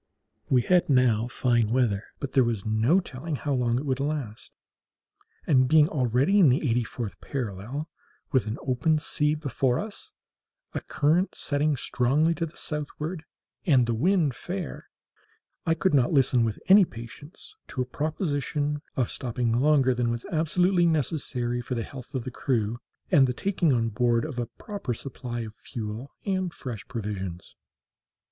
We 0.49 0.63
had 0.63 0.89
now 0.89 1.27
fine 1.27 1.69
weather, 1.69 2.05
but 2.19 2.31
there 2.31 2.43
was 2.43 2.65
no 2.65 2.99
telling 2.99 3.35
how 3.35 3.53
long 3.53 3.77
it 3.77 3.85
would 3.85 3.99
last; 3.99 4.51
and 5.45 5.67
being 5.67 5.87
already 5.89 6.39
in 6.39 6.49
the 6.49 6.67
eighty 6.67 6.83
fourth 6.83 7.21
parallel, 7.21 7.87
with 8.31 8.47
an 8.47 8.57
open 8.65 8.97
sea 8.97 9.35
before 9.35 9.77
us, 9.77 10.11
a 10.73 10.81
current 10.81 11.35
setting 11.35 11.77
strongly 11.77 12.33
to 12.33 12.47
the 12.47 12.57
southward, 12.57 13.25
and 13.67 13.85
the 13.85 13.93
wind 13.93 14.33
fair, 14.33 14.89
I 15.67 15.75
could 15.75 15.93
not 15.93 16.11
listen 16.11 16.43
with 16.43 16.57
any 16.67 16.83
patience 16.83 17.55
to 17.67 17.83
a 17.83 17.85
proposition 17.85 18.81
of 18.95 19.11
stopping 19.11 19.51
longer 19.51 19.93
than 19.93 20.09
was 20.09 20.25
absolutely 20.31 20.87
necessary 20.87 21.61
for 21.61 21.75
the 21.75 21.83
health 21.83 22.15
of 22.15 22.23
the 22.23 22.31
crew 22.31 22.79
and 23.11 23.27
the 23.27 23.33
taking 23.33 23.71
on 23.71 23.89
board 23.89 24.25
a 24.25 24.47
proper 24.47 24.95
supply 24.95 25.41
of 25.41 25.53
fuel 25.53 26.09
and 26.25 26.55
fresh 26.55 26.87
provisions. 26.87 27.55